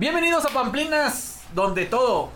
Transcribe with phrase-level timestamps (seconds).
[0.00, 2.30] Bienvenidos a Pamplinas, donde todo.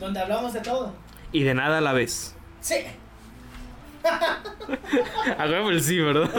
[0.00, 0.90] Donde hablamos de todo.
[1.30, 2.34] Y de nada a la vez.
[2.62, 2.76] Sí.
[5.38, 6.30] A huevo el sí, ¿verdad?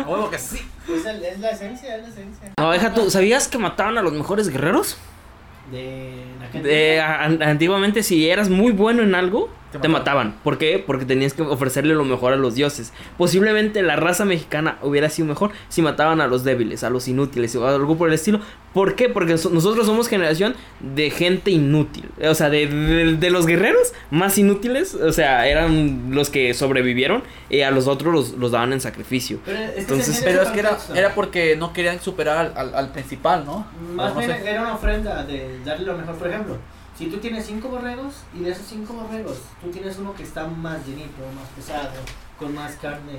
[0.00, 0.58] A huevo que sí.
[0.92, 2.52] Es, el- es la esencia, es la esencia.
[2.58, 4.98] No, deja tú, ¿sabías que mataban a los mejores guerreros?
[5.70, 6.22] De
[6.62, 10.28] De, a- antiguamente, si eras muy bueno en algo, Te te, mataban.
[10.28, 10.42] mataban.
[10.44, 10.82] ¿Por qué?
[10.86, 12.92] Porque tenías que ofrecerle lo mejor a los dioses.
[13.18, 17.54] Posiblemente la raza mexicana hubiera sido mejor si mataban a los débiles, a los inútiles
[17.56, 18.40] o algo por el estilo.
[18.74, 19.08] ¿Por qué?
[19.08, 22.08] Porque so- nosotros somos generación de gente inútil.
[22.26, 27.22] O sea, de, de- de los guerreros más inútiles, o sea, eran los que sobrevivieron
[27.50, 29.38] y a los otros los, los daban en sacrificio.
[29.44, 32.92] Pero, es que Entonces, Pero es que era, porque no querían superar al, al- al
[32.92, 33.66] principal, ¿no?
[33.94, 34.50] Más No bien sé.
[34.50, 36.14] era una ofrenda de darle lo mejor.
[36.16, 36.56] Por ejemplo,
[37.02, 40.46] si tú tienes cinco borregos y de esos cinco borregos tú tienes uno que está
[40.46, 41.90] más llenito, más pesado,
[42.38, 43.14] con más carne,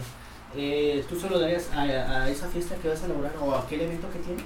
[0.55, 3.81] eh, ¿tú solo darías a, a esa fiesta que vas a elaborar o a aquel
[3.81, 4.45] evento que tienes?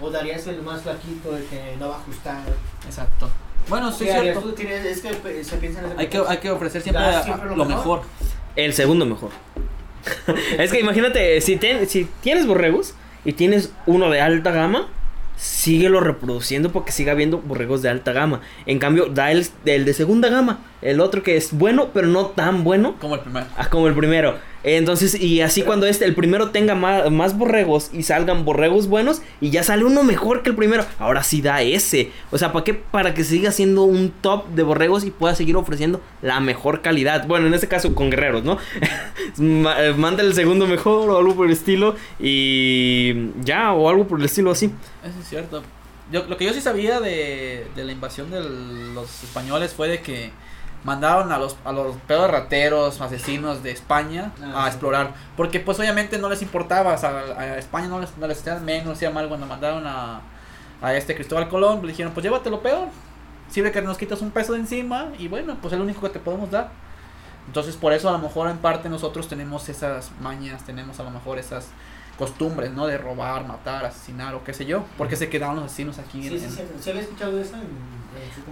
[0.00, 2.42] ¿O darías el más flaquito, el que no va a ajustar?
[2.86, 3.28] Exacto.
[3.68, 4.40] Bueno, sí, cierto.
[4.40, 7.22] Tú tienes- es que se piensa en ese Hay que, hay que ofrecer siempre, a-
[7.22, 7.98] siempre lo lo mejor.
[8.00, 8.02] mejor.
[8.56, 9.30] El segundo mejor.
[10.58, 12.94] es que imagínate, si, ten- si tienes borregos
[13.24, 14.88] y tienes uno de alta gama,
[15.36, 18.40] síguelo reproduciendo porque siga habiendo borregos de alta gama.
[18.66, 22.26] En cambio, da el, el de segunda gama, el otro que es bueno, pero no
[22.26, 23.46] tan bueno Como el primero.
[23.56, 24.36] ah, como el primero.
[24.64, 29.20] Entonces, y así cuando este, el primero tenga más, más borregos y salgan borregos buenos
[29.40, 32.10] y ya sale uno mejor que el primero, ahora sí da ese.
[32.30, 32.72] O sea, ¿para qué?
[32.72, 37.26] Para que siga siendo un top de borregos y pueda seguir ofreciendo la mejor calidad.
[37.26, 38.58] Bueno, en este caso con guerreros, ¿no?
[39.36, 44.18] Eh, Manda el segundo mejor o algo por el estilo y ya, o algo por
[44.18, 44.66] el estilo así.
[45.02, 45.62] Eso es cierto.
[46.10, 50.00] Yo, lo que yo sí sabía de, de la invasión de los españoles fue de
[50.00, 50.30] que
[50.84, 54.68] mandaron a los, a los pedos rateros, asesinos de España Ah, a sí.
[54.68, 55.14] explorar.
[55.36, 58.56] Porque pues obviamente no les importaba, o sea, a, España no les, no les hacía
[58.56, 60.20] menos, hacía mal cuando mandaron a,
[60.82, 61.80] a este Cristóbal Colón.
[61.82, 62.88] Le dijeron, pues llévatelo peor.
[63.50, 66.08] Sirve que nos quitas un peso de encima y bueno, pues es lo único que
[66.10, 66.70] te podemos dar.
[67.46, 71.10] Entonces por eso a lo mejor en parte nosotros tenemos esas mañas, tenemos a lo
[71.10, 71.68] mejor esas
[72.18, 72.86] costumbres, ¿no?
[72.86, 74.84] De robar, matar, asesinar o qué sé yo.
[74.98, 76.62] Porque se quedaron los asesinos aquí Sí, en- sí, sí.
[76.80, 77.54] ¿Se había escuchado eso?
[77.56, 77.66] En, en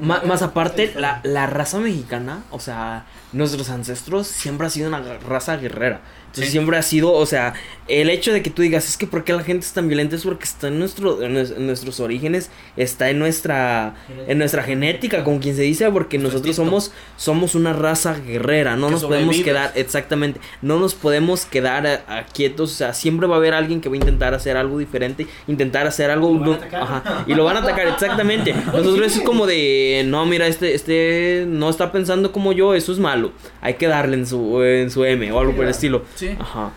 [0.00, 4.88] su- Ma- más aparte, la, la raza mexicana, o sea, nuestros ancestros siempre ha sido
[4.88, 6.00] una raza guerrera.
[6.26, 6.52] Entonces Sí.
[6.52, 7.52] siempre ha sido, o sea,
[7.88, 10.16] el hecho de que tú digas, es que ¿por qué la gente es tan violenta?
[10.16, 13.94] Es porque está en, nuestro, en, nues- en nuestros orígenes, está en nuestra,
[14.26, 16.80] en nuestra genética, como quien se dice, porque Nuestro nosotros instinto.
[16.80, 21.86] somos, somos una raza guerrera, no Que nos podemos quedar, exactamente, no nos podemos quedar
[21.86, 24.56] a- a quietos, o sea, siempre va a haber alguien que va a intentar hacer
[24.56, 26.32] algo diferente, intentar hacer algo...
[26.32, 26.82] ¿Lo van a no- atacar?
[26.82, 28.52] ajá, y lo van a atacar, exactamente.
[28.66, 32.98] Nosotros es como de, no, mira, este, este no está pensando como yo, eso es
[32.98, 33.32] malo.
[33.60, 36.02] Hay que darle en su, en su M o algo por el estilo.
[36.14, 36.36] Sí.
[36.38, 36.70] Ajá.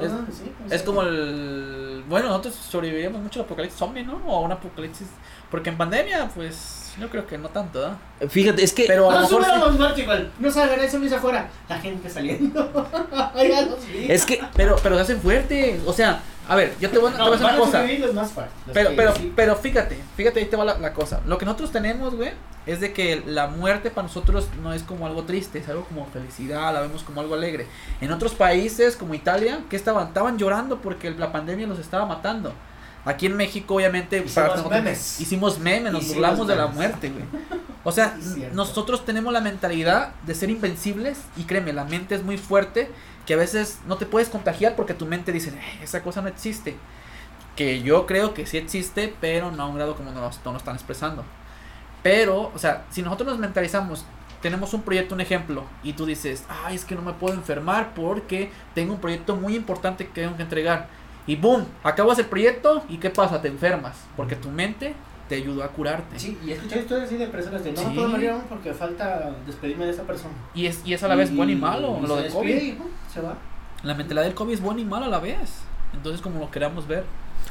[0.00, 2.02] Es- sí, pues, Es como el...
[2.08, 4.20] Bueno, nosotros sobrevivíamos mucho al apocalipsis zombie, ¿no?
[4.26, 5.08] O a un apocalipsis...
[5.50, 7.96] Porque en pandemia, pues, yo creo que no tanto, ¿verdad?
[8.28, 8.84] Fíjate, es que...
[8.86, 10.32] Pero a lo No mejor sí- subiéramos muerto igual.
[10.38, 11.48] No salgan eso mis afuera.
[11.68, 12.88] La gente saliendo.
[13.36, 14.06] ya los vi.
[14.10, 14.40] Es que...
[14.54, 15.80] Pero, pero se hacen fuertes.
[15.86, 17.84] O sea, a ver, yo te voy, a- te No, voy a una cosa.
[17.84, 19.32] los más fuertes, los Pero, pero, sí.
[19.36, 21.20] pero fíjate, fíjate, ahí te va la, la cosa.
[21.26, 22.30] Lo que nosotros tenemos, güey,
[22.66, 26.06] es de que la muerte para nosotros no es como algo triste, es algo como
[26.06, 27.66] felicidad, la vemos como algo alegre.
[28.00, 30.08] En otros países como Italia, que estaban?
[30.08, 32.52] Estaban llorando porque la pandemia los estaba matando.
[33.06, 35.20] Aquí en México, obviamente, Hicimos memes.
[35.20, 37.24] hicimos memes, nos Hicimos burlamos de la muerte, güey.
[37.84, 38.16] O sea,
[38.52, 42.90] nosotros tenemos la mentalidad de ser invencibles y créeme, la mente es muy fuerte
[43.26, 46.26] que a veces no te puedes contagiar porque tu mente dice, "Eh, esa cosa no
[46.26, 46.76] existe.
[47.54, 50.56] Que yo creo que sí existe, pero no a un grado como nos, nos lo
[50.58, 51.24] están expresando.
[52.02, 54.04] Pero, o sea, si nosotros nos mentalizamos,
[54.42, 57.94] tenemos un proyecto, un ejemplo, y tú dices, ay, es que no me puedo enfermar
[57.94, 60.88] porque tengo un proyecto muy importante que tengo que entregar.
[61.26, 63.42] Y boom, acabas el proyecto y ¿qué pasa?
[63.42, 64.94] Te enfermas, porque tu mente
[65.28, 66.18] te ayudó a curarte.
[66.18, 67.86] Sí, y he escuchado historias así de personas de no Sí.
[67.94, 70.34] puedo morir aún porque falta despedirme de esa persona.
[70.54, 72.90] Y es, y es a la vez bueno y malo, y lo despide COVID.
[73.12, 73.34] se va.
[73.82, 75.38] La mentalidad del COVID es buena y mala a la vez.
[75.94, 77.04] Entonces, como lo queramos ver.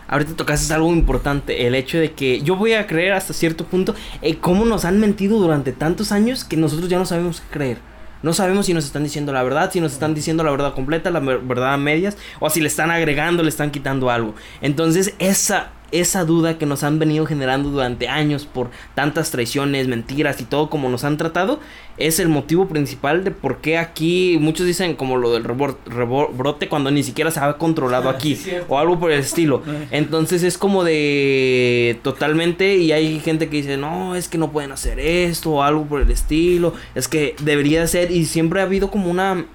[0.07, 3.95] Ahorita tocaste algo importante, el hecho de que yo voy a creer hasta cierto punto
[4.21, 7.77] eh, cómo nos han mentido durante tantos años que nosotros ya no sabemos qué creer.
[8.25, 11.11] No sabemos si nos están diciendo la verdad, si nos están diciendo la verdad completa,
[11.11, 14.33] la ver- verdad a medias, o si le están agregando, le están quitando algo.
[14.61, 20.41] Entonces, esa, esa duda que nos han venido generando durante años por tantas traiciones, mentiras
[20.41, 21.59] y todo como nos han tratado,
[21.97, 26.91] es el motivo principal de por qué aquí muchos dicen como lo del rebrote cuando
[26.91, 28.73] ni siquiera se ha controlado aquí Sí, cierto.
[28.73, 29.61] o algo por el estilo.
[29.91, 34.71] Entonces es como de totalmente y hay gente que dice, no, es que no pueden
[34.71, 38.91] hacer esto o algo por el estilo, es que debería ser y siempre ha habido
[38.91, 39.45] como una...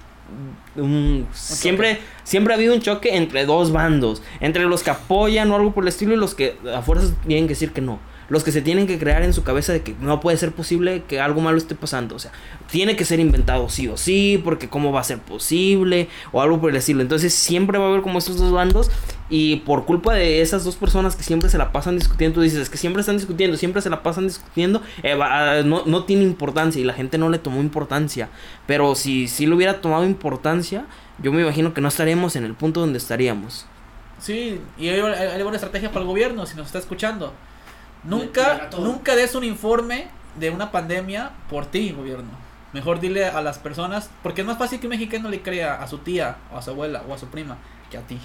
[0.75, 5.55] un- siempre, siempre ha habido un choque entre dos bandos, entre los que apoyan o
[5.55, 7.99] algo por el estilo y los que a fuerzas tienen que decir que no.
[8.31, 11.03] Los que se tienen que crear en su cabeza de que no puede ser posible
[11.07, 12.15] que algo malo esté pasando.
[12.15, 12.31] O sea,
[12.71, 16.59] tiene que ser inventado sí o sí, porque cómo va a ser posible, o algo
[16.59, 17.01] por el estilo.
[17.01, 18.89] Entonces siempre va a haber como estos dos bandos,
[19.29, 22.59] y por culpa de esas dos personas que siempre se la pasan discutiendo, tú dices,
[22.59, 26.23] es que siempre están discutiendo, siempre se la pasan discutiendo, eh, ah, no, no tiene
[26.23, 28.29] importancia, y la gente no le tomó importancia.
[28.65, 30.85] Pero si sí le hubiera tomado importancia,
[31.21, 33.65] yo me imagino que no estaríamos en el punto donde estaríamos.
[34.19, 37.33] Sí, y hay, hay- hay una estrategia para el gobierno, si nos está escuchando.
[38.03, 40.07] Nunca, nunca des un informe
[40.39, 42.29] de una pandemia por ti, gobierno.
[42.73, 45.87] Mejor dile a las personas, porque es más fácil que un mexicano le crea a
[45.87, 47.57] su tía, o a su abuela, o a su prima,
[47.89, 48.17] que a ti.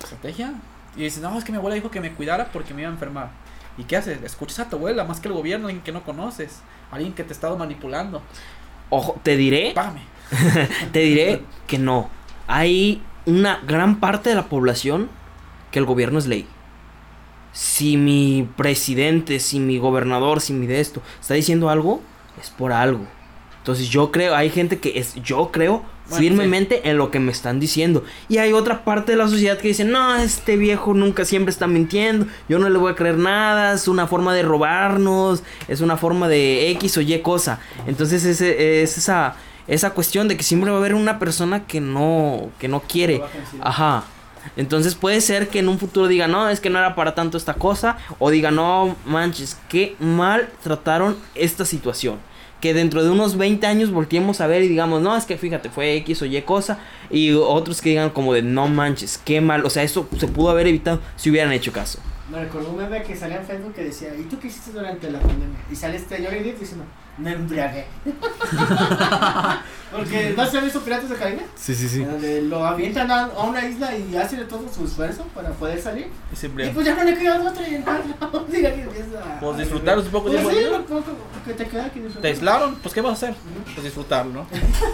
[0.00, 0.52] ¿Estrategia?
[0.96, 2.92] Y dices, no, es que mi abuela dijo que me cuidara porque me iba a
[2.92, 3.30] enfermar.
[3.78, 4.22] ¿Y qué haces?
[4.22, 7.30] Escuchas a tu abuela más que el gobierno, alguien que no conoces, alguien que te
[7.30, 8.22] ha estado manipulando.
[8.90, 10.02] Ojo, te diré, Págame.
[10.92, 12.10] te diré que no.
[12.46, 15.08] Hay una gran parte de la población
[15.70, 16.46] que el gobierno es ley.
[17.52, 22.00] Si mi presidente, si mi gobernador, si mi de esto está diciendo algo,
[22.40, 23.06] es por algo.
[23.62, 27.30] Entonces yo creo, hay gente que es, yo creo Bueno, firmemente en lo que me
[27.30, 28.02] están diciendo.
[28.28, 31.68] Y hay otra parte de la sociedad que dice, no, este viejo nunca siempre está
[31.68, 35.96] mintiendo, yo no le voy a creer nada, es una forma de robarnos, es una
[35.96, 37.60] forma de X o Y cosa.
[37.86, 39.36] Entonces ese, es esa,
[39.68, 43.22] esa cuestión de que siempre va a haber una persona que no, que no quiere.
[43.60, 44.02] Ajá.
[44.56, 47.36] Entonces puede ser que en un futuro diga, no, es que no era para tanto
[47.36, 47.96] esta cosa.
[48.18, 52.18] O diga, no, manches, qué mal trataron esta situación.
[52.60, 55.68] Que dentro de unos 20 años volteemos a ver y digamos, no, es que fíjate,
[55.68, 56.78] fue X o Y cosa.
[57.10, 59.64] Y otros que digan como de, no manches, qué mal.
[59.64, 61.98] O sea, eso se pudo haber evitado si hubieran hecho caso.
[62.30, 65.10] Me recordó un meme que salía en Facebook que decía, ¿y tú qué hiciste durante
[65.10, 65.58] la pandemia?
[65.70, 66.84] Y sale este diciendo,
[67.18, 67.84] me embriagué.
[69.92, 73.24] Porque no se han visto Piratas de Caribe, Sí, sí, En donde lo avientan a,
[73.24, 76.08] a una isla y hace de todo su esfuerzo para poder salir.
[76.32, 79.40] Y Y pues ya no le queda otra y encuentra diga que empieza a...
[79.40, 81.04] Pues disfrutar un poco Pues sí, lo poco
[81.44, 82.22] que te queda que disfrutar.
[82.22, 83.34] Te aislaron, pues ¿qué vas a hacer?
[83.74, 84.46] Pues disfrutarlo, ¿no?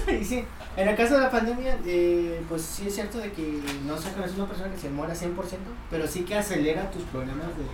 [0.13, 0.45] Y sí,
[0.77, 4.11] en el caso de la pandemia, eh, pues sí es cierto de que no se
[4.13, 5.35] conoce una persona que se muera 100%,
[5.91, 7.65] pero sí que acelera tus problemas de,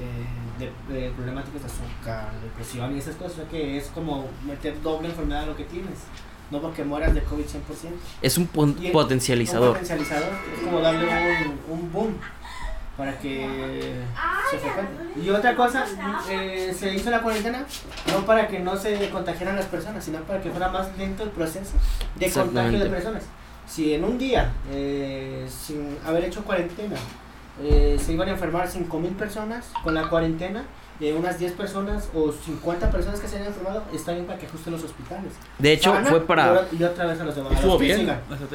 [0.00, 4.28] eh, de, de problemáticas de azúcar, depresión y esas cosas, o sea que es como
[4.46, 5.98] meter doble enfermedad a lo que tienes,
[6.50, 7.48] no porque mueras de COVID 100%.
[8.22, 9.70] Es un pon- Y- Un potencializador.
[9.72, 11.06] potencializador, es como darle
[11.68, 12.14] un, un boom
[12.96, 13.94] para que
[14.50, 15.20] se frecuente.
[15.20, 15.84] Y otra cosa,
[16.30, 17.66] eh, se hizo la cuarentena
[18.12, 21.30] no para que no se contagiaran las personas, sino para que fuera más lento el
[21.30, 21.72] proceso
[22.14, 23.24] de contagio de personas.
[23.66, 26.94] Si en un día, eh, sin haber hecho cuarentena,
[27.62, 30.64] eh, se iban a enfermar 5.000 personas, con la cuarentena,
[31.00, 34.46] eh, unas 10 personas o 50 personas que se hayan enfermado, está bien para que
[34.46, 35.32] ajusten los hospitales.
[35.58, 37.52] De hecho, Sana, fue para, Y otra vez a los demás.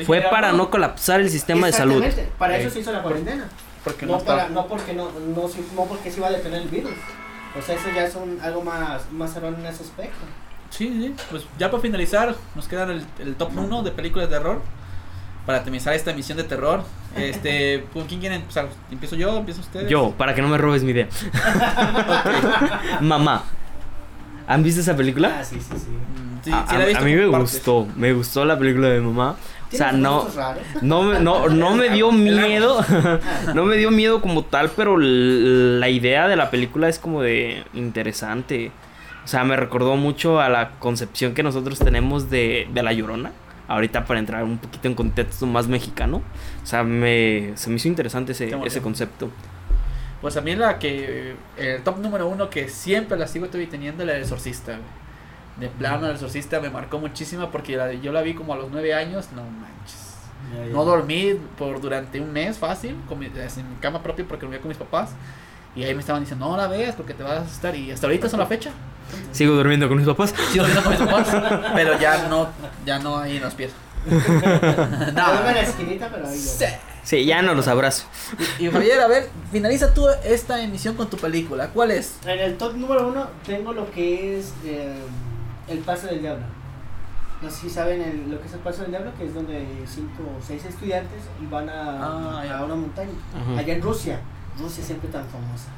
[0.05, 2.03] fue para no- colapsar el sistema de salud.
[2.37, 3.47] Para eso se hizo la cuarentena.
[3.83, 6.67] Porque No, no, para, no porque no, no, no porque se iba a detener el
[6.67, 6.91] virus.
[7.57, 10.17] O sea, eso ya es un, algo más, más en ese aspecto.
[10.69, 11.15] Sí, sí.
[11.31, 14.61] Pues ya para finalizar, nos queda el, el top 1 de películas de terror.
[15.45, 16.83] Para terminar esta emisión de terror.
[17.17, 18.69] Este, ¿con quién quieren empezar?
[18.91, 19.37] ¿Empiezo yo?
[19.37, 19.89] ¿Empiezo ustedes?
[19.89, 21.07] Yo, para que no me robes mi idea.
[23.01, 23.43] Mamá.
[24.47, 25.37] ¿Han visto esa película?
[25.39, 25.87] Ah, sí, sí, sí.
[25.89, 27.51] Mm, Sí, a, sí la he a- visto a mí me partes.
[27.53, 29.35] gustó, me gustó la película de mamá.
[29.71, 30.27] O sea, no,
[30.81, 32.83] no, me- no, no me dio miedo,
[33.53, 37.63] no me dio miedo como tal, pero la idea de la película es como de
[37.73, 38.71] interesante.
[39.25, 43.31] O sea, me recordó mucho a la concepción que nosotros tenemos de, de La Llorona.
[43.69, 46.21] Ahorita para entrar un poquito en contexto más mexicano.
[46.61, 49.29] O sea, me, se me hizo interesante ese, ese concepto.
[50.21, 51.35] Pues a mí la que.
[51.55, 54.77] El top número uno que siempre la sigo todavía teniendo, la del exorcista.
[55.57, 58.69] De plano, el exorcista me marcó muchísimo porque la- yo la vi como a los
[58.71, 60.15] nueve años, no manches.
[60.71, 64.59] No dormí por durante un mes fácil, con mi- en mi cama propia porque dormía
[64.61, 65.11] con mis papás.
[65.75, 67.75] Y ahí me estaban diciendo, no la veas porque te vas a asustar.
[67.75, 68.71] Y hasta ahorita es la fecha.
[69.31, 70.33] Sigo durmiendo con mis papás.
[70.51, 72.47] Sigo dormiendo con mis papás, pero ya no,
[72.85, 73.71] ya no ahí en los pies.
[74.09, 75.47] No, no.
[75.49, 76.65] en la esquinita, pero ahí Sí.
[77.03, 78.05] Sí, ya no los abrazo.
[78.59, 81.69] Y, y Javier, a ver, finaliza tú esta emisión con tu película.
[81.69, 82.17] ¿Cuál es?
[82.25, 84.93] En el top número uno tengo lo que es eh,
[85.67, 86.43] El Paso del Diablo.
[87.41, 89.65] No sé si saben el- lo que es el Paso del Diablo, que es donde
[89.87, 93.11] cinco o seis estudiantes van a, Ah, a una montaña.
[93.33, 93.59] Ajá.
[93.59, 94.19] Allá en Rusia.
[94.59, 95.69] Rusia siempre tan famosa.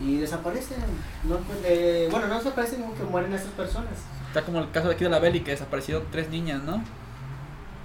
[0.00, 0.78] Y desaparecen.
[1.24, 3.92] No, encuent- eh, bueno, no desaparecen como que mueren estas personas.
[4.28, 6.82] Está como el caso de aquí de la Beli, que desaparecieron tres niñas, ¿no?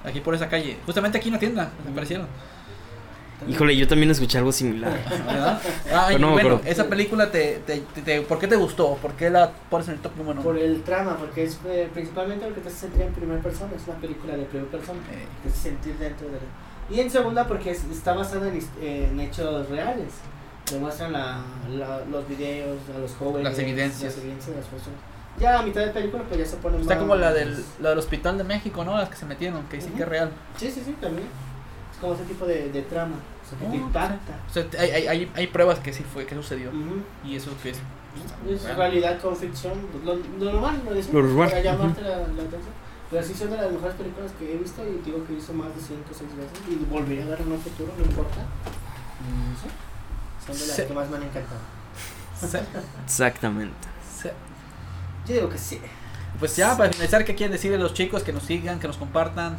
[0.05, 0.77] Aquí por esa calle.
[0.86, 2.27] Justamente aquí en la tienda desaparecieron.
[3.48, 4.98] Híjole, yo también escuché algo similar.
[5.27, 5.62] ¿Verdad?
[5.93, 6.72] Ah, Pero no me bueno, acuerdo.
[6.72, 8.96] esa película te, te, te- te- ¿Por qué te gustó?
[8.96, 10.63] ¿Por qué la pones en el top número Por uno?
[10.63, 13.69] el trama, porque es eh, principalmente porque te hace sentir en primera persona.
[13.75, 15.00] Es una película de primera persona.
[15.12, 16.39] Eh, Te hace sentir dentro de la-
[16.89, 20.08] Y en segunda, porque es- está basada en, en hechos reales.
[20.72, 21.39] demuestran la,
[21.70, 23.44] la, los videos a los jóvenes.
[23.44, 24.15] Las evidencias.
[24.15, 25.00] Las evidencias de las personas.
[25.39, 27.89] Ya a mitad de película, pues ya se pone Está más- como la del, la
[27.89, 28.98] del hospital de México, ¿no?
[28.98, 29.98] Las que se metieron, que dicen Ujú.
[29.98, 30.32] que es real.
[30.58, 31.27] Sí, sí, sí, también.
[31.94, 33.15] Es como ese tipo de, de trama.
[33.15, 34.34] O sea, que te Oh, impacta.
[34.50, 36.70] O sea, hay, hay, hay, hay pruebas que sí fue, que sucedió.
[36.70, 37.01] Ujú.
[37.24, 37.77] Y eso que es.
[38.50, 38.77] Es real.
[38.77, 42.74] realidad con ficción, lo, lo normal, lo decimos, Lo normal, para llamarte la, la atención.
[43.09, 45.53] Pero sí son de las mejores películas que he visto y digo que he visto
[45.53, 48.41] más de 5 o 6 veces y volvería a ver en un futuro, no importa.
[48.41, 49.69] Mm, sí.
[50.45, 50.83] Son de las Sí.
[50.85, 51.59] que más me han encantado.
[52.39, 52.57] Sí,
[53.05, 53.75] Exactamente.
[54.21, 54.29] sí.
[55.25, 55.79] Yo digo que sí.
[56.39, 58.23] Pues ya, para finalizar, ¿qué quieren decirle a los chicos?
[58.23, 59.57] Que nos sigan, que nos compartan.